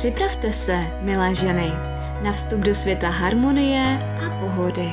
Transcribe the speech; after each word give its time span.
Připravte 0.00 0.52
se, 0.52 0.80
milé 1.00 1.34
ženy, 1.34 1.72
na 2.22 2.32
vstup 2.32 2.60
do 2.60 2.74
světa 2.74 3.08
harmonie 3.08 3.98
a 4.26 4.40
pohody. 4.40 4.88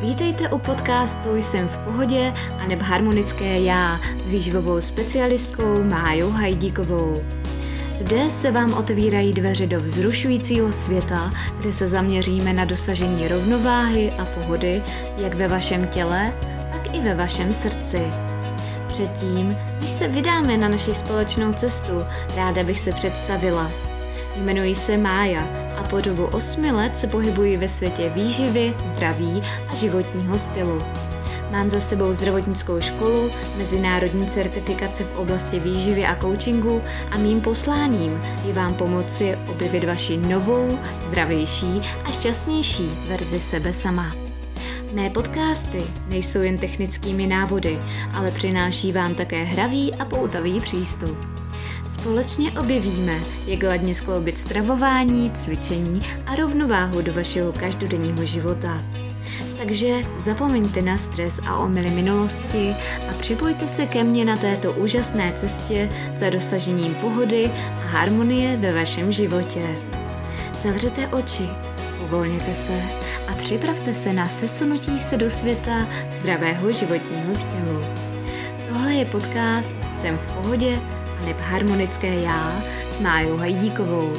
Vítejte 0.00 0.48
u 0.48 0.58
podcastu 0.58 1.36
Jsem 1.36 1.68
v 1.68 1.78
pohodě 1.78 2.34
a 2.58 2.66
neb 2.66 2.82
harmonické 2.82 3.60
já 3.60 4.00
s 4.20 4.26
výživovou 4.26 4.80
specialistkou 4.80 5.84
Májou 5.84 6.30
Hajdíkovou. 6.30 7.22
Zde 7.96 8.30
se 8.30 8.50
vám 8.50 8.74
otevírají 8.74 9.32
dveře 9.32 9.66
do 9.66 9.80
vzrušujícího 9.80 10.72
světa, 10.72 11.30
kde 11.58 11.72
se 11.72 11.88
zaměříme 11.88 12.52
na 12.52 12.64
dosažení 12.64 13.28
rovnováhy 13.28 14.12
a 14.18 14.24
pohody 14.24 14.82
jak 15.18 15.34
ve 15.34 15.48
vašem 15.48 15.86
těle, 15.86 16.32
tak 16.72 16.94
i 16.94 17.00
ve 17.00 17.14
vašem 17.14 17.54
srdci. 17.54 18.02
Předtím, 18.88 19.56
než 19.80 19.90
se 19.90 20.08
vydáme 20.08 20.56
na 20.56 20.68
naši 20.68 20.94
společnou 20.94 21.52
cestu, 21.52 21.92
ráda 22.36 22.64
bych 22.64 22.78
se 22.78 22.92
představila. 22.92 23.91
Jmenuji 24.36 24.74
se 24.74 24.96
Mája 24.96 25.48
a 25.76 25.82
po 25.82 26.00
dobu 26.00 26.24
osmi 26.24 26.72
let 26.72 26.96
se 26.96 27.06
pohybuji 27.06 27.56
ve 27.56 27.68
světě 27.68 28.08
výživy, 28.14 28.74
zdraví 28.84 29.42
a 29.68 29.74
životního 29.74 30.38
stylu. 30.38 30.82
Mám 31.50 31.70
za 31.70 31.80
sebou 31.80 32.12
zdravotnickou 32.12 32.80
školu, 32.80 33.30
mezinárodní 33.56 34.26
certifikace 34.26 35.04
v 35.04 35.16
oblasti 35.16 35.60
výživy 35.60 36.04
a 36.04 36.16
coachingu 36.20 36.82
a 37.10 37.18
mým 37.18 37.40
posláním 37.40 38.22
je 38.46 38.52
vám 38.52 38.74
pomoci 38.74 39.38
objevit 39.50 39.84
vaši 39.84 40.16
novou, 40.16 40.78
zdravější 41.06 41.82
a 42.04 42.10
šťastnější 42.10 42.90
verzi 43.08 43.40
sebe 43.40 43.72
sama. 43.72 44.16
Mé 44.92 45.10
podcasty 45.10 45.82
nejsou 46.08 46.40
jen 46.40 46.58
technickými 46.58 47.26
návody, 47.26 47.78
ale 48.12 48.30
přináší 48.30 48.92
vám 48.92 49.14
také 49.14 49.44
hravý 49.44 49.94
a 49.94 50.04
poutavý 50.04 50.60
přístup. 50.60 51.31
Společně 51.92 52.52
objevíme, 52.52 53.20
jak 53.46 53.62
ladně 53.62 53.94
skloubit 53.94 54.38
stravování, 54.38 55.30
cvičení 55.30 56.00
a 56.26 56.34
rovnováhu 56.34 57.02
do 57.02 57.12
vašeho 57.12 57.52
každodenního 57.52 58.24
života. 58.24 58.82
Takže 59.58 60.00
zapomeňte 60.18 60.82
na 60.82 60.96
stres 60.96 61.40
a 61.46 61.56
omily 61.56 61.90
minulosti 61.90 62.74
a 63.10 63.12
připojte 63.20 63.66
se 63.66 63.86
ke 63.86 64.04
mně 64.04 64.24
na 64.24 64.36
této 64.36 64.72
úžasné 64.72 65.32
cestě 65.32 65.88
za 66.18 66.30
dosažením 66.30 66.94
pohody 66.94 67.50
a 67.54 67.86
harmonie 67.86 68.56
ve 68.56 68.74
vašem 68.74 69.12
životě. 69.12 69.76
Zavřete 70.58 71.08
oči, 71.08 71.48
uvolněte 72.04 72.54
se 72.54 72.82
a 73.28 73.34
připravte 73.34 73.94
se 73.94 74.12
na 74.12 74.28
sesunutí 74.28 75.00
se 75.00 75.16
do 75.16 75.30
světa 75.30 75.88
zdravého 76.10 76.72
životního 76.72 77.34
stylu. 77.34 77.84
Tohle 78.68 78.94
je 78.94 79.04
podcast 79.04 79.72
Jsem 79.96 80.18
v 80.18 80.32
pohodě 80.32 80.78
neb 81.24 81.36
harmonické 81.36 82.20
já 82.20 82.62
s 82.90 83.00
Májou 83.00 83.36
Hajdíkovou. 83.36 84.12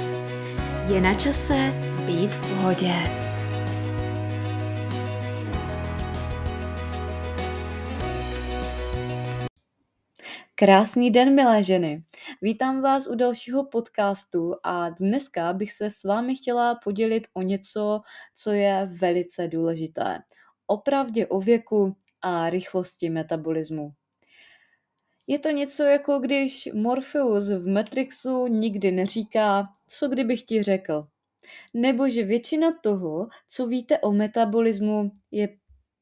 Je 0.93 1.01
na 1.01 1.13
čase 1.13 1.73
být 2.05 2.35
v 2.35 2.49
pohodě. 2.49 2.93
Krásný 10.55 11.11
den, 11.11 11.35
milé 11.35 11.63
ženy. 11.63 12.03
Vítám 12.41 12.81
vás 12.81 13.07
u 13.07 13.15
dalšího 13.15 13.65
podcastu 13.65 14.55
a 14.63 14.89
dneska 14.89 15.53
bych 15.53 15.71
se 15.71 15.89
s 15.89 16.03
vámi 16.03 16.35
chtěla 16.35 16.75
podělit 16.75 17.27
o 17.33 17.41
něco, 17.41 18.01
co 18.35 18.51
je 18.51 18.89
velice 18.99 19.47
důležité. 19.47 20.19
Opravdě 20.67 21.27
o 21.27 21.41
věku 21.41 21.95
a 22.21 22.49
rychlosti 22.49 23.09
metabolismu. 23.09 23.93
Je 25.27 25.39
to 25.39 25.49
něco 25.49 25.83
jako 25.83 26.19
když 26.19 26.69
Morpheus 26.73 27.49
v 27.49 27.67
Matrixu 27.67 28.47
nikdy 28.47 28.91
neříká, 28.91 29.69
co 29.87 30.07
kdybych 30.07 30.43
ti 30.43 30.63
řekl. 30.63 31.07
Nebo 31.73 32.09
že 32.09 32.23
většina 32.23 32.71
toho, 32.81 33.27
co 33.47 33.67
víte 33.67 33.99
o 33.99 34.11
metabolismu, 34.11 35.11
je 35.31 35.49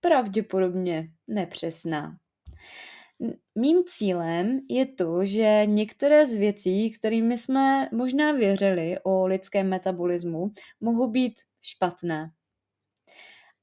pravděpodobně 0.02 1.08
nepřesná. 1.28 2.18
Mým 3.56 3.84
cílem 3.88 4.60
je 4.70 4.86
to, 4.86 5.26
že 5.26 5.62
některé 5.66 6.26
z 6.26 6.34
věcí, 6.34 6.92
kterými 6.92 7.38
jsme 7.38 7.90
možná 7.92 8.32
věřili 8.32 9.00
o 9.04 9.26
lidském 9.26 9.70
metabolismu, 9.70 10.52
mohou 10.82 11.08
být 11.08 11.34
špatné. 11.62 12.32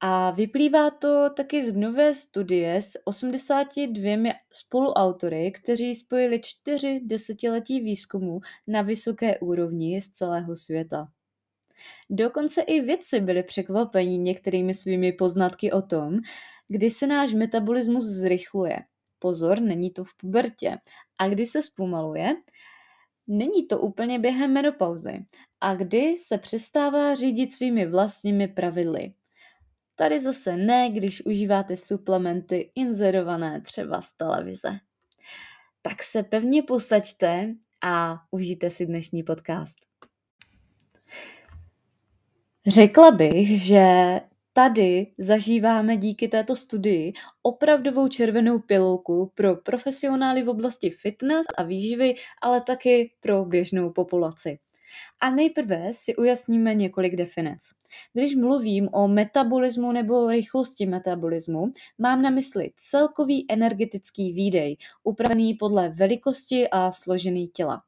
A 0.01 0.31
vyplývá 0.31 0.91
to 0.91 1.31
taky 1.31 1.63
z 1.63 1.75
nové 1.75 2.15
studie 2.15 2.83
s 2.83 2.99
82 3.05 4.33
spoluautory, 4.53 5.53
kteří 5.53 5.95
spojili 5.95 6.41
čtyři 6.41 7.01
desetiletí 7.05 7.81
výzkumu 7.81 8.41
na 8.69 8.83
vysoké 8.83 9.39
úrovni 9.39 10.01
z 10.01 10.11
celého 10.11 10.57
světa. 10.57 11.09
Dokonce 12.11 12.63
i 12.63 12.81
vědci 12.81 13.21
byli 13.21 13.43
překvapeni 13.43 14.19
některými 14.19 14.75
svými 14.75 15.13
poznatky 15.13 15.73
o 15.73 15.83
tom, 15.83 16.19
kdy 16.69 16.91
se 16.91 17.07
náš 17.07 17.33
metabolismus 17.33 18.05
zrychluje. 18.05 18.79
Pozor, 19.19 19.61
není 19.61 19.91
to 19.91 20.05
v 20.05 20.17
pubertě. 20.17 20.79
A 21.19 21.29
kdy 21.29 21.47
se 21.47 21.63
zpomaluje, 21.63 22.37
není 23.27 23.67
to 23.67 23.79
úplně 23.79 24.19
během 24.19 24.53
menopauzy. 24.53 25.25
A 25.61 25.75
kdy 25.75 26.17
se 26.17 26.39
přestává 26.39 27.15
řídit 27.15 27.53
svými 27.53 27.87
vlastními 27.87 28.49
pravidly. 28.49 29.13
Tady 29.99 30.21
zase 30.21 30.57
ne, 30.57 30.91
když 30.91 31.27
užíváte 31.27 31.77
suplementy 31.77 32.71
inzerované 32.75 33.61
třeba 33.61 34.01
z 34.01 34.13
televize. 34.13 34.79
Tak 35.83 36.03
se 36.03 36.23
pevně 36.23 36.63
posaďte 36.63 37.55
a 37.85 38.17
užijte 38.31 38.71
si 38.71 38.87
dnešní 38.87 39.23
podcast. 39.23 39.79
Řekla 42.67 43.11
bych, 43.11 43.63
že 43.63 43.87
tady 44.53 45.07
zažíváme 45.19 45.97
díky 45.97 46.29
této 46.29 46.57
studii 46.57 47.13
opravdovou 47.43 48.09
červenou 48.09 48.59
pilulku 48.59 49.33
pro 49.35 49.57
profesionály 49.57 50.43
v 50.43 50.49
oblasti 50.49 50.91
fitness 50.91 51.47
a 51.57 51.63
výživy, 51.63 52.15
ale 52.43 52.61
taky 52.61 53.13
pro 53.21 53.45
běžnou 53.45 53.91
populaci. 53.91 54.59
A 55.21 55.31
nejprve 55.31 55.93
si 55.93 56.16
ujasníme 56.16 56.75
několik 56.75 57.16
definic. 57.16 57.71
Když 58.12 58.34
mluvím 58.34 58.88
o 58.93 59.09
metabolismu 59.09 59.93
nebo 59.93 60.31
rychlosti 60.31 60.87
metabolismu, 60.87 61.71
mám 61.99 62.22
na 62.22 62.31
mysli 62.31 62.71
celkový 62.76 63.47
energetický 63.49 64.32
výdej, 64.32 64.76
upravený 65.03 65.54
podle 65.54 65.88
velikosti 65.88 66.69
a 66.69 66.93
složení 66.93 67.49
těla. 67.49 67.82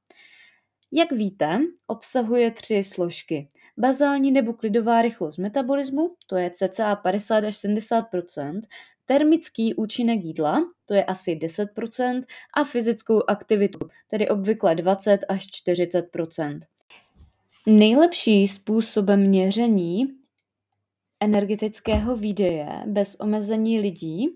Jak 0.92 1.12
víte, 1.12 1.58
obsahuje 1.86 2.50
tři 2.50 2.84
složky. 2.84 3.48
Bazální 3.78 4.30
nebo 4.30 4.52
klidová 4.52 5.02
rychlost 5.02 5.38
metabolismu, 5.38 6.14
to 6.26 6.36
je 6.36 6.50
cca 6.50 6.96
50 6.96 7.44
až 7.44 7.54
70% 7.54 8.60
termický 9.10 9.74
účinek 9.74 10.24
jídla, 10.24 10.68
to 10.86 10.94
je 10.94 11.04
asi 11.04 11.34
10% 11.34 12.20
a 12.56 12.64
fyzickou 12.64 13.22
aktivitu, 13.28 13.78
tedy 14.10 14.28
obvykle 14.28 14.74
20 14.74 15.18
až 15.28 15.46
40 15.50 16.02
Nejlepší 17.66 18.48
způsobem 18.48 19.20
měření 19.20 20.06
energetického 21.22 22.16
výdeje 22.16 22.68
bez 22.86 23.14
omezení 23.20 23.80
lidí 23.80 24.26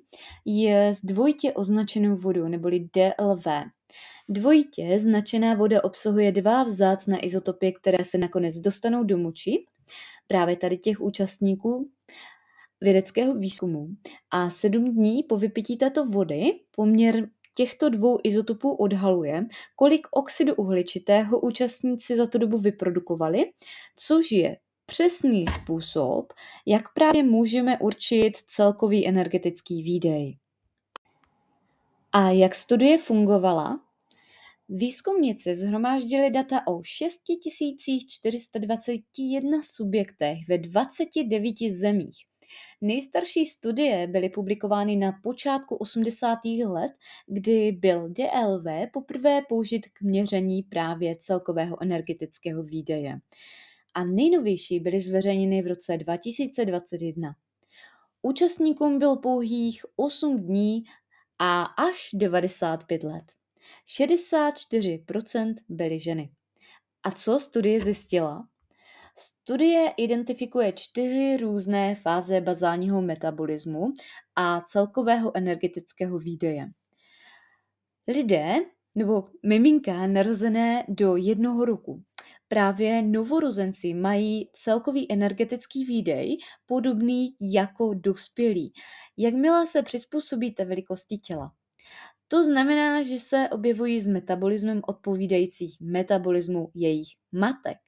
je 0.45 0.89
s 0.89 1.05
dvojitě 1.05 1.53
označenou 1.53 2.17
vodou 2.17 2.49
neboli 2.49 2.81
DLV. 2.81 3.47
Dvojitě 4.29 4.99
značená 4.99 5.55
voda 5.55 5.85
obsahuje 5.85 6.33
dva 6.33 6.63
vzácné 6.65 7.21
izotopy, 7.21 7.73
které 7.73 8.05
se 8.05 8.19
nakonec 8.19 8.59
dostanou 8.59 9.05
do 9.05 9.19
moči, 9.19 9.65
právě 10.27 10.57
tady 10.57 10.79
těch 10.79 11.01
účastníků 11.01 11.91
vědeckého 12.81 13.35
výzkumu. 13.35 13.89
A 14.31 14.51
sedm 14.51 14.95
dní 14.95 15.23
po 15.23 15.37
vypití 15.37 15.77
této 15.77 16.05
vody 16.05 16.41
poměr 16.71 17.29
těchto 17.55 17.89
dvou 17.89 18.19
izotopů 18.25 18.75
odhaluje, 18.75 19.47
kolik 19.77 20.07
oxidu 20.11 20.55
uhličitého 20.55 21.41
účastníci 21.41 22.17
za 22.17 22.27
tu 22.27 22.39
dobu 22.39 22.59
vyprodukovali, 22.59 23.53
což 23.97 24.33
je 24.33 24.57
přesný 24.87 25.45
způsob, 25.47 26.33
jak 26.67 26.95
právě 26.95 27.23
můžeme 27.23 27.79
určit 27.79 28.37
celkový 28.37 29.09
energetický 29.09 29.83
výdej. 29.83 30.39
A 32.13 32.31
jak 32.31 32.55
studie 32.55 32.99
fungovala? 32.99 33.81
Výzkumníci 34.69 35.57
zhromáždili 35.57 36.31
data 36.31 36.67
o 36.67 36.83
6421 36.83 39.63
subjektech 39.63 40.39
ve 40.49 40.59
29 40.59 41.57
zemích. 41.71 42.17
Nejstarší 42.81 43.47
studie 43.47 44.07
byly 44.07 44.29
publikovány 44.29 44.97
na 44.97 45.13
počátku 45.23 45.77
80. 45.77 46.39
let, 46.67 46.93
kdy 47.27 47.73
byl 47.73 48.09
DLV 48.09 48.65
poprvé 48.93 49.43
použit 49.49 49.87
k 49.87 50.03
měření 50.03 50.63
právě 50.63 51.17
celkového 51.17 51.83
energetického 51.83 52.63
výdaje. 52.63 53.21
A 53.95 54.05
nejnovější 54.05 54.81
byly 54.81 55.01
zveřejněny 55.01 55.63
v 55.63 55.67
roce 55.67 55.97
2021. 55.97 57.35
Účastníkům 58.23 58.99
byl 58.99 59.17
pouhých 59.17 59.85
8 59.97 60.41
dní 60.41 60.85
a 61.39 61.63
až 61.63 62.11
95 62.13 63.03
let. 63.03 63.25
64% 63.99 65.55
byly 65.69 66.01
ženy. 66.01 66.31
A 67.03 67.11
co 67.11 67.39
studie 67.39 67.81
zjistila? 67.81 68.49
Studie 69.19 69.93
identifikuje 69.97 70.73
čtyři 70.73 71.37
různé 71.37 71.95
fáze 71.95 72.41
bazálního 72.41 73.03
metabolismu 73.03 73.93
a 74.37 74.61
celkového 74.61 75.37
energetického 75.37 76.19
výdeje. 76.19 76.71
Lidé 78.09 78.55
nebo 78.95 79.29
miminka 79.43 80.07
narozené 80.07 80.85
do 80.89 81.17
jednoho 81.17 81.65
roku. 81.65 82.03
Právě 82.49 83.03
novorozenci 83.03 83.95
mají 83.95 84.51
celkový 84.53 85.13
energetický 85.13 85.85
výdej 85.85 86.39
podobný 86.67 87.37
jako 87.41 87.95
dospělí, 87.95 88.73
jakmile 89.17 89.67
se 89.67 89.83
přizpůsobíte 89.83 90.65
velikosti 90.65 91.19
těla. 91.19 91.53
To 92.29 92.45
znamená, 92.45 93.03
že 93.03 93.19
se 93.19 93.49
objevují 93.53 94.01
s 94.01 94.07
metabolismem 94.07 94.81
odpovídající 94.87 95.77
metabolismu 95.81 96.71
jejich 96.75 97.09
matek. 97.33 97.79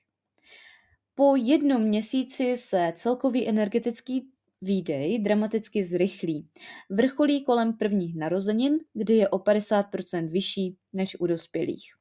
Po 1.19 1.37
jednom 1.37 1.83
měsíci 1.83 2.57
se 2.57 2.93
celkový 2.97 3.49
energetický 3.49 4.29
výdej 4.63 5.19
dramaticky 5.19 5.85
zrychlí. 5.85 6.49
Vrcholí 6.91 7.45
kolem 7.45 7.73
prvních 7.73 8.17
narozenin, 8.17 8.79
kdy 8.95 9.15
je 9.15 9.29
o 9.29 9.39
50% 9.39 10.31
vyšší 10.31 10.77
než 10.93 11.17
u 11.21 11.27
dospělých. 11.27 11.95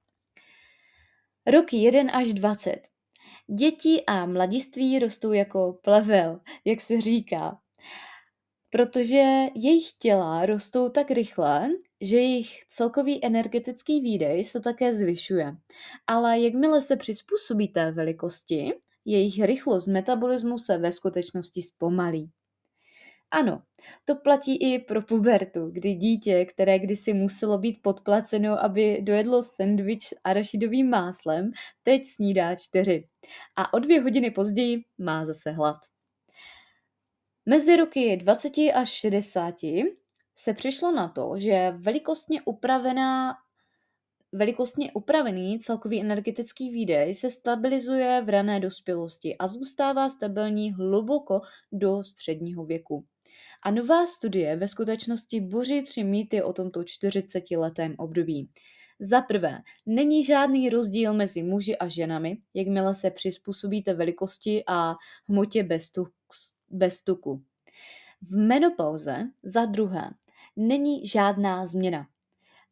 Roky 1.47 1.77
1 1.77 2.13
až 2.13 2.33
20. 2.33 2.81
Děti 3.59 4.03
a 4.07 4.25
mladiství 4.25 4.99
rostou 4.99 5.33
jako 5.33 5.79
plevel, 5.83 6.39
jak 6.65 6.81
se 6.81 7.01
říká, 7.01 7.59
protože 8.69 9.45
jejich 9.55 9.91
těla 9.99 10.45
rostou 10.45 10.89
tak 10.89 11.11
rychle, 11.11 11.69
že 12.01 12.17
jejich 12.17 12.65
celkový 12.67 13.25
energetický 13.25 14.01
výdej 14.01 14.43
se 14.43 14.59
také 14.59 14.93
zvyšuje. 14.93 15.55
Ale 16.07 16.39
jakmile 16.39 16.81
se 16.81 16.95
přizpůsobí 16.95 17.67
té 17.67 17.91
velikosti, 17.91 18.73
jejich 19.05 19.43
rychlost 19.43 19.87
metabolismu 19.87 20.57
se 20.57 20.77
ve 20.77 20.91
skutečnosti 20.91 21.61
zpomalí. 21.61 22.31
Ano, 23.31 23.61
to 24.05 24.15
platí 24.15 24.57
i 24.57 24.79
pro 24.79 25.01
pubertu, 25.01 25.69
kdy 25.71 25.93
dítě, 25.93 26.45
které 26.45 26.79
kdysi 26.79 27.13
muselo 27.13 27.57
být 27.57 27.81
podplaceno, 27.81 28.63
aby 28.63 29.01
dojedlo 29.01 29.43
sendvič 29.43 30.03
s 30.03 30.15
arašidovým 30.23 30.89
máslem, 30.89 31.51
teď 31.83 32.05
snídá 32.05 32.55
čtyři. 32.55 33.07
A 33.55 33.73
o 33.73 33.79
dvě 33.79 34.01
hodiny 34.01 34.31
později 34.31 34.83
má 34.97 35.25
zase 35.25 35.51
hlad. 35.51 35.77
Mezi 37.45 37.75
roky 37.75 38.17
20 38.17 38.57
až 38.73 38.89
60 38.89 39.55
se 40.35 40.53
přišlo 40.53 40.91
na 40.91 41.07
to, 41.07 41.33
že 41.37 41.71
velikostně 41.77 42.41
upravená 42.45 43.33
Velikostně 44.31 44.91
upravený 44.93 45.59
celkový 45.59 46.01
energetický 46.01 46.69
výdej 46.69 47.13
se 47.13 47.29
stabilizuje 47.29 48.21
v 48.25 48.29
rané 48.29 48.59
dospělosti 48.59 49.37
a 49.37 49.47
zůstává 49.47 50.09
stabilní 50.09 50.73
hluboko 50.73 51.41
do 51.71 52.03
středního 52.03 52.65
věku. 52.65 53.05
A 53.63 53.71
nová 53.71 54.05
studie 54.05 54.55
ve 54.55 54.67
skutečnosti 54.67 55.41
boří 55.41 55.81
tři 55.81 56.03
mýty 56.03 56.43
o 56.43 56.53
tomto 56.53 56.79
40-letém 56.79 57.95
období. 57.97 58.49
Za 58.99 59.21
prvé, 59.21 59.61
není 59.85 60.23
žádný 60.23 60.69
rozdíl 60.69 61.13
mezi 61.13 61.43
muži 61.43 61.77
a 61.77 61.87
ženami, 61.87 62.37
jakmile 62.53 62.95
se 62.95 63.11
přizpůsobíte 63.11 63.93
velikosti 63.93 64.63
a 64.67 64.95
hmotě 65.29 65.63
bez, 65.63 65.91
tuk, 65.91 66.11
bez 66.69 67.03
tuku. 67.03 67.43
V 68.21 68.37
menopauze, 68.37 69.29
za 69.43 69.65
druhé, 69.65 70.09
není 70.55 71.07
žádná 71.07 71.65
změna. 71.65 72.07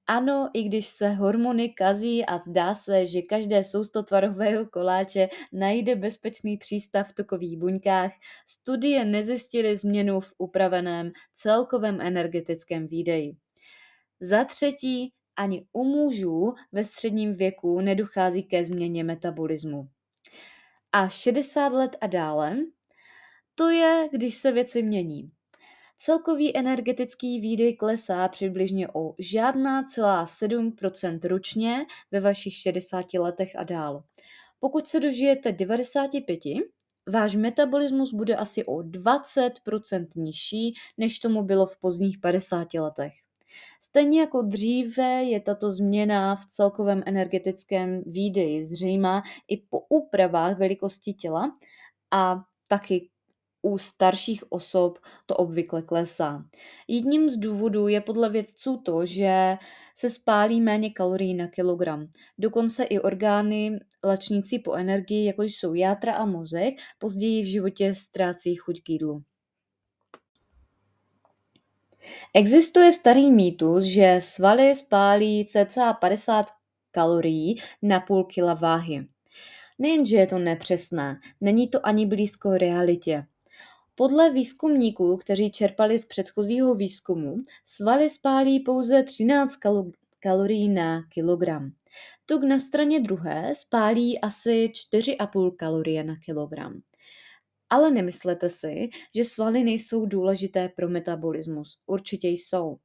Ano, 0.07 0.49
i 0.53 0.63
když 0.63 0.87
se 0.87 1.09
hormony 1.09 1.69
kazí 1.69 2.25
a 2.25 2.37
zdá 2.37 2.73
se, 2.73 3.05
že 3.05 3.21
každé 3.21 3.63
sousto 3.63 4.03
tvarového 4.03 4.65
koláče 4.65 5.29
najde 5.51 5.95
bezpečný 5.95 6.57
přístav 6.57 7.09
v 7.09 7.13
tukových 7.13 7.57
buňkách, 7.57 8.11
studie 8.47 9.05
nezjistily 9.05 9.75
změnu 9.75 10.19
v 10.19 10.33
upraveném 10.37 11.11
celkovém 11.33 12.01
energetickém 12.01 12.87
výdeji. 12.87 13.35
Za 14.19 14.45
třetí, 14.45 15.13
ani 15.35 15.65
u 15.73 15.83
mužů 15.83 16.53
ve 16.71 16.83
středním 16.83 17.35
věku 17.35 17.81
nedochází 17.81 18.43
ke 18.43 18.65
změně 18.65 19.03
metabolismu. 19.03 19.87
A 20.91 21.09
60 21.09 21.67
let 21.67 21.95
a 22.01 22.07
dále, 22.07 22.57
to 23.55 23.69
je, 23.69 24.09
když 24.11 24.35
se 24.35 24.51
věci 24.51 24.83
mění. 24.83 25.31
Celkový 25.97 26.57
energetický 26.57 27.39
výdej 27.39 27.75
klesá 27.75 28.27
přibližně 28.27 28.87
o 28.93 29.15
žádná 29.19 29.83
celá 29.83 30.25
7% 30.25 31.27
ročně 31.27 31.85
ve 32.11 32.19
vašich 32.19 32.55
60 32.55 33.13
letech 33.13 33.55
a 33.55 33.63
dál. 33.63 34.03
Pokud 34.59 34.87
se 34.87 34.99
dožijete 34.99 35.51
95, 35.51 36.39
váš 37.09 37.35
metabolismus 37.35 38.13
bude 38.13 38.35
asi 38.35 38.65
o 38.65 38.75
20% 38.75 40.07
nižší, 40.15 40.73
než 40.97 41.19
tomu 41.19 41.43
bylo 41.43 41.65
v 41.65 41.77
pozdních 41.77 42.17
50 42.19 42.73
letech. 42.73 43.13
Stejně 43.79 44.19
jako 44.19 44.41
dříve 44.41 45.23
je 45.23 45.39
tato 45.39 45.71
změna 45.71 46.35
v 46.35 46.45
celkovém 46.45 47.03
energetickém 47.05 48.03
výdeji 48.05 48.65
zřejmá 48.65 49.23
i 49.47 49.57
po 49.57 49.79
úpravách 49.79 50.57
velikosti 50.57 51.13
těla 51.13 51.53
a 52.11 52.43
taky 52.67 53.09
u 53.65 53.77
starších 53.77 54.51
osob 54.51 54.99
to 55.25 55.35
obvykle 55.35 55.81
klesá. 55.81 56.45
Jedním 56.87 57.29
z 57.29 57.37
důvodů 57.37 57.87
je 57.87 58.01
podle 58.01 58.29
vědců 58.29 58.77
to, 58.77 59.05
že 59.05 59.57
se 59.95 60.09
spálí 60.09 60.61
méně 60.61 60.89
kalorií 60.89 61.33
na 61.33 61.47
kilogram. 61.47 62.07
Dokonce 62.37 62.83
i 62.83 62.99
orgány 62.99 63.79
lačnící 64.03 64.59
po 64.59 64.73
energii, 64.73 65.25
jako 65.25 65.43
jsou 65.43 65.73
játra 65.73 66.13
a 66.13 66.25
mozek, 66.25 66.73
později 66.99 67.43
v 67.43 67.51
životě 67.51 67.93
ztrácí 67.93 68.55
chuť 68.55 68.83
k 68.83 68.89
jídlu. 68.89 69.23
Existuje 72.33 72.91
starý 72.91 73.31
mýtus, 73.31 73.83
že 73.83 74.17
svaly 74.19 74.75
spálí 74.75 75.45
cca 75.45 75.93
50 75.93 76.45
kalorií 76.91 77.61
na 77.81 77.99
půl 77.99 78.23
kila 78.23 78.53
váhy. 78.53 79.07
Nejenže 79.79 80.17
je 80.17 80.27
to 80.27 80.39
nepřesné, 80.39 81.19
není 81.41 81.67
to 81.67 81.85
ani 81.85 82.05
blízko 82.05 82.57
realitě. 82.57 83.25
Podle 83.95 84.33
výzkumníků, 84.33 85.17
kteří 85.17 85.51
čerpali 85.51 85.99
z 85.99 86.05
předchozího 86.05 86.75
výzkumu, 86.75 87.37
svaly 87.65 88.09
spálí 88.09 88.59
pouze 88.59 89.03
13 89.03 89.57
kalorií 90.19 90.69
na 90.69 91.03
kilogram. 91.09 91.71
Tuk 92.25 92.43
na 92.43 92.59
straně 92.59 92.99
druhé 92.99 93.55
spálí 93.55 94.21
asi 94.21 94.71
4,5 94.93 95.55
kalorie 95.55 96.03
na 96.03 96.15
kilogram. 96.25 96.81
Ale 97.69 97.91
nemyslete 97.91 98.49
si, 98.49 98.89
že 99.15 99.23
svaly 99.23 99.63
nejsou 99.63 100.05
důležité 100.05 100.69
pro 100.69 100.89
metabolismus. 100.89 101.77
Určitě 101.85 102.27
jsou. 102.27 102.77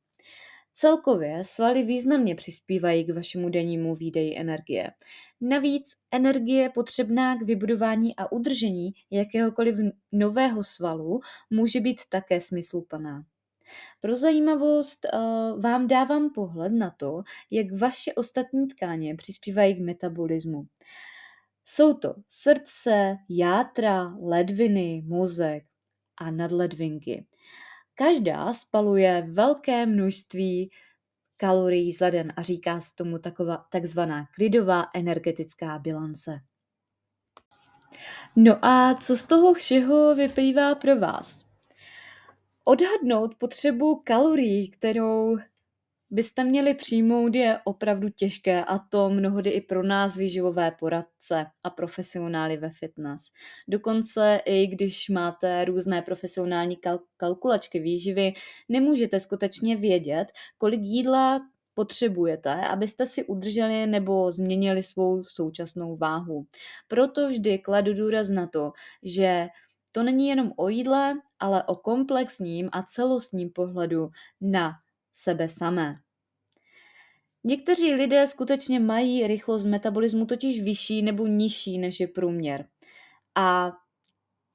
Celkově 0.72 1.44
svaly 1.44 1.82
významně 1.82 2.34
přispívají 2.34 3.04
k 3.04 3.14
vašemu 3.14 3.48
dennímu 3.48 3.94
výdeji 3.94 4.38
energie. 4.38 4.90
Navíc 5.40 5.96
energie 6.10 6.70
potřebná 6.70 7.36
k 7.36 7.42
vybudování 7.42 8.16
a 8.16 8.32
udržení 8.32 8.94
jakéhokoliv 9.10 9.76
nového 10.12 10.64
svalu 10.64 11.20
může 11.50 11.80
být 11.80 12.00
také 12.08 12.40
smysluplná. 12.40 13.24
Pro 14.00 14.16
zajímavost 14.16 15.06
uh, 15.12 15.62
vám 15.62 15.86
dávám 15.86 16.30
pohled 16.30 16.72
na 16.72 16.90
to, 16.90 17.22
jak 17.50 17.66
vaše 17.72 18.14
ostatní 18.14 18.68
tkáně 18.68 19.14
přispívají 19.14 19.74
k 19.74 19.80
metabolismu. 19.80 20.66
Jsou 21.64 21.94
to 21.94 22.14
srdce, 22.28 23.16
játra, 23.28 24.16
ledviny, 24.20 25.02
mozek 25.06 25.64
a 26.16 26.30
nadledvinky. 26.30 27.26
Každá 27.94 28.52
spaluje 28.52 29.26
velké 29.30 29.86
množství 29.86 30.70
kalorií 31.40 31.92
za 31.92 32.10
den 32.10 32.32
a 32.36 32.42
říká 32.42 32.80
se 32.80 32.94
tomu 32.94 33.18
taková 33.18 33.66
takzvaná 33.70 34.28
klidová 34.34 34.86
energetická 34.94 35.78
bilance. 35.78 36.40
No 38.36 38.64
a 38.64 38.94
co 38.94 39.16
z 39.16 39.24
toho 39.24 39.54
všeho 39.54 40.14
vyplývá 40.14 40.74
pro 40.74 40.96
vás? 40.96 41.46
Odhadnout 42.64 43.34
potřebu 43.34 44.02
kalorií, 44.04 44.70
kterou 44.70 45.38
byste 46.10 46.44
měli 46.44 46.74
přijmout, 46.74 47.34
je 47.34 47.58
opravdu 47.64 48.08
těžké 48.08 48.64
a 48.64 48.78
to 48.78 49.10
mnohdy 49.10 49.50
i 49.50 49.60
pro 49.60 49.82
nás 49.82 50.16
výživové 50.16 50.70
poradce 50.70 51.46
a 51.64 51.70
profesionály 51.70 52.56
ve 52.56 52.70
fitness. 52.70 53.22
Dokonce 53.68 54.40
i 54.44 54.66
když 54.66 55.08
máte 55.08 55.64
různé 55.64 56.02
profesionální 56.02 56.76
kal- 56.76 57.00
kalkulačky 57.16 57.80
výživy, 57.80 58.32
nemůžete 58.68 59.20
skutečně 59.20 59.76
vědět, 59.76 60.26
kolik 60.58 60.80
jídla 60.80 61.40
potřebujete, 61.74 62.54
abyste 62.54 63.06
si 63.06 63.24
udrželi 63.24 63.86
nebo 63.86 64.30
změnili 64.32 64.82
svou 64.82 65.24
současnou 65.24 65.96
váhu. 65.96 66.46
Proto 66.88 67.28
vždy 67.28 67.58
kladu 67.58 67.94
důraz 67.94 68.28
na 68.28 68.46
to, 68.46 68.72
že 69.02 69.48
to 69.92 70.02
není 70.02 70.28
jenom 70.28 70.52
o 70.56 70.68
jídle, 70.68 71.14
ale 71.38 71.64
o 71.64 71.76
komplexním 71.76 72.68
a 72.72 72.82
celostním 72.82 73.50
pohledu 73.50 74.10
na 74.40 74.72
sebe 75.12 75.48
samé. 75.48 76.00
Někteří 77.44 77.94
lidé 77.94 78.26
skutečně 78.26 78.80
mají 78.80 79.26
rychlost 79.26 79.64
metabolismu 79.64 80.26
totiž 80.26 80.60
vyšší 80.60 81.02
nebo 81.02 81.26
nižší 81.26 81.78
než 81.78 82.00
je 82.00 82.08
průměr. 82.08 82.68
A 83.34 83.72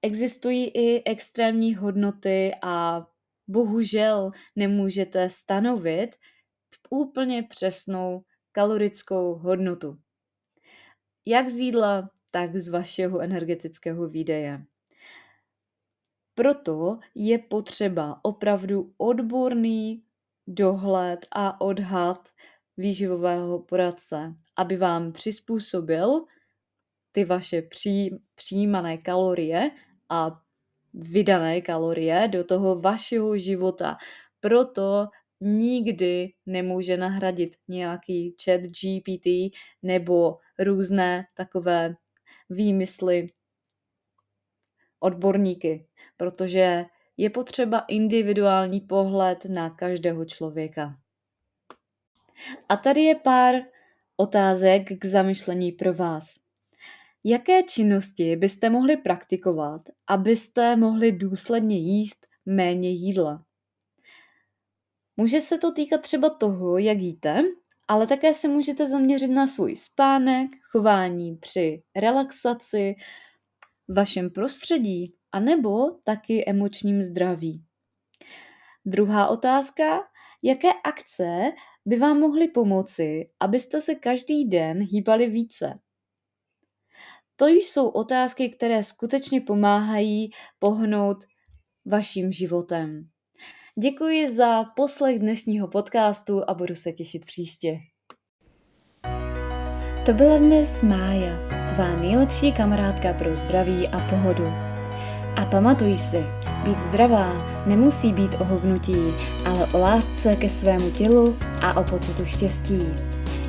existují 0.01 0.67
i 0.67 1.03
extrémní 1.03 1.75
hodnoty 1.75 2.51
a 2.62 3.05
bohužel 3.48 4.31
nemůžete 4.55 5.29
stanovit 5.29 6.15
úplně 6.89 7.43
přesnou 7.43 8.24
kalorickou 8.51 9.36
hodnotu. 9.36 9.98
Jak 11.25 11.50
z 11.50 11.57
jídla, 11.60 12.10
tak 12.31 12.55
z 12.55 12.67
vašeho 12.67 13.19
energetického 13.19 14.07
výdeje. 14.07 14.65
Proto 16.36 17.00
je 17.15 17.39
potřeba 17.39 18.19
opravdu 18.24 18.93
odborný 18.98 20.03
dohled 20.47 21.27
a 21.31 21.62
odhad 21.62 22.29
výživového 22.77 23.59
poradce, 23.59 24.33
aby 24.57 24.77
vám 24.77 25.12
přizpůsobil 25.12 26.25
ty 27.12 27.25
vaše 27.25 27.62
při, 27.62 28.09
přijímané 28.35 28.97
kalorie 28.97 29.71
a 30.09 30.41
vydané 30.93 31.62
kalorie 31.62 32.27
do 32.27 32.43
toho 32.43 32.79
vašeho 32.79 33.38
života. 33.38 33.97
Proto 34.39 35.07
nikdy 35.41 36.33
nemůže 36.45 36.97
nahradit 36.97 37.55
nějaký 37.67 38.35
chat 38.43 38.62
GPT 38.62 39.57
nebo 39.83 40.38
různé 40.59 41.25
takové 41.33 41.95
výmysly 42.50 43.27
odborníky, 45.00 45.88
protože 46.17 46.85
je 47.17 47.29
potřeba 47.29 47.79
individuální 47.79 48.82
pohled 48.82 49.46
na 49.46 49.70
každého 49.70 50.25
člověka. 50.25 50.98
A 52.70 52.77
tady 52.77 53.01
je 53.01 53.15
pár 53.15 53.55
otázek 54.17 54.88
k 55.00 55.05
zamyšlení 55.05 55.72
pro 55.72 55.93
vás. 55.93 56.36
Jaké 57.24 57.63
činnosti 57.63 58.36
byste 58.36 58.70
mohli 58.70 58.98
praktikovat, 58.98 59.82
abyste 60.08 60.75
mohli 60.75 61.12
důsledně 61.12 61.77
jíst 61.77 62.27
méně 62.46 62.89
jídla? 62.89 63.46
Může 65.17 65.41
se 65.41 65.58
to 65.58 65.72
týkat 65.72 66.01
třeba 66.01 66.29
toho, 66.29 66.77
jak 66.77 66.98
jíte, 66.98 67.43
ale 67.88 68.08
také 68.08 68.34
se 68.34 68.48
můžete 68.48 68.88
zaměřit 68.88 69.27
na 69.27 69.48
svůj 69.48 69.75
spánek, 69.75 70.50
chování 70.72 71.36
při 71.36 71.84
relaxaci, 71.96 72.96
vašem 73.89 74.29
prostředí, 74.29 75.13
anebo 75.33 75.91
taky 76.03 76.43
emočním 76.47 77.03
zdraví. 77.03 77.63
Druhá 78.85 79.27
otázka, 79.27 79.99
jaké 80.43 80.69
akce 80.83 81.51
by 81.85 81.97
vám 81.97 82.19
mohly 82.19 82.47
pomoci, 82.47 83.29
abyste 83.39 83.81
se 83.81 83.95
každý 83.95 84.45
den 84.45 84.79
hýbali 84.79 85.29
více? 85.29 85.79
To 87.35 87.47
jsou 87.47 87.87
otázky, 87.87 88.49
které 88.49 88.83
skutečně 88.83 89.41
pomáhají 89.41 90.31
pohnout 90.59 91.17
vaším 91.85 92.31
životem. 92.31 93.07
Děkuji 93.79 94.29
za 94.29 94.63
poslech 94.63 95.19
dnešního 95.19 95.67
podcastu 95.67 96.49
a 96.49 96.53
budu 96.53 96.75
se 96.75 96.91
těšit 96.91 97.25
příště. 97.25 97.77
To 100.05 100.13
byla 100.13 100.37
dnes 100.37 100.83
Mája, 100.83 101.67
tvá 101.69 101.95
nejlepší 101.95 102.51
kamarádka 102.51 103.13
pro 103.13 103.35
zdraví 103.35 103.87
a 103.87 104.09
pohodu. 104.09 104.72
A 105.35 105.45
pamatuj 105.45 105.97
si, 105.97 106.25
být 106.63 106.81
zdravá 106.81 107.33
nemusí 107.65 108.13
být 108.13 108.35
o 108.39 108.45
hubnutí, 108.45 109.13
ale 109.45 109.65
o 109.65 109.79
lásce 109.79 110.35
ke 110.35 110.49
svému 110.49 110.91
tělu 110.91 111.35
a 111.61 111.77
o 111.77 111.83
pocitu 111.83 112.25
štěstí. 112.25 112.79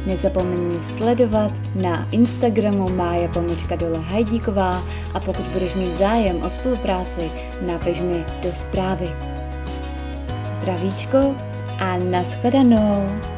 Nezapomeň 0.06 0.82
sledovat 0.82 1.52
na 1.82 2.08
Instagramu 2.10 2.90
Mája 2.90 3.28
Pomočka 3.28 3.76
Dole 3.76 3.98
Hajdíková 3.98 4.82
a 5.14 5.20
pokud 5.20 5.48
budeš 5.48 5.74
mít 5.74 5.94
zájem 5.94 6.42
o 6.42 6.50
spolupráci, 6.50 7.30
napiš 7.66 8.00
mi 8.00 8.24
do 8.42 8.52
zprávy. 8.52 9.08
Zdravíčko 10.52 11.34
a 11.78 11.96
nashledanou! 11.96 13.33